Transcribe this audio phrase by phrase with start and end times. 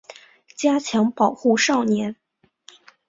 [0.55, 2.15] 加强保护少年